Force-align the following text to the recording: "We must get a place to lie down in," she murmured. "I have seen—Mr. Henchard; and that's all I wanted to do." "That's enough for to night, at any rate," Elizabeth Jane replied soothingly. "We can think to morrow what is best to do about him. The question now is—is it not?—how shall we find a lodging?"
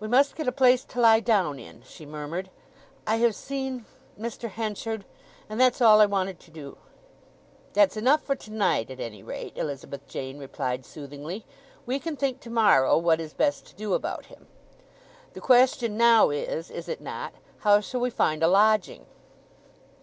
"We 0.00 0.08
must 0.08 0.34
get 0.34 0.48
a 0.48 0.50
place 0.50 0.82
to 0.84 0.98
lie 0.98 1.20
down 1.20 1.58
in," 1.58 1.82
she 1.84 2.06
murmured. 2.06 2.48
"I 3.06 3.16
have 3.16 3.34
seen—Mr. 3.34 4.48
Henchard; 4.48 5.04
and 5.46 5.60
that's 5.60 5.82
all 5.82 6.00
I 6.00 6.06
wanted 6.06 6.40
to 6.40 6.50
do." 6.50 6.78
"That's 7.74 7.98
enough 7.98 8.22
for 8.22 8.34
to 8.34 8.50
night, 8.50 8.90
at 8.90 8.98
any 8.98 9.22
rate," 9.22 9.52
Elizabeth 9.54 10.08
Jane 10.08 10.38
replied 10.38 10.86
soothingly. 10.86 11.44
"We 11.84 11.98
can 11.98 12.16
think 12.16 12.40
to 12.40 12.50
morrow 12.50 12.96
what 12.96 13.20
is 13.20 13.34
best 13.34 13.66
to 13.66 13.74
do 13.74 13.92
about 13.92 14.24
him. 14.32 14.46
The 15.34 15.42
question 15.42 15.98
now 15.98 16.30
is—is 16.30 16.88
it 16.88 17.02
not?—how 17.02 17.80
shall 17.80 18.00
we 18.00 18.08
find 18.08 18.42
a 18.42 18.48
lodging?" 18.48 19.04